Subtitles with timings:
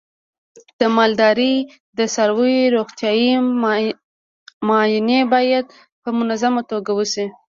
[0.79, 1.55] د مالدارۍ
[1.97, 3.31] د څارویو روغتیايي
[4.67, 5.65] معاینې باید
[6.01, 7.25] په منظمه توګه وشي.